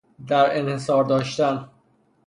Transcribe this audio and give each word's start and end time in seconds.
در 0.27 0.57
انحصار 0.59 1.03
داشتن 1.03 1.69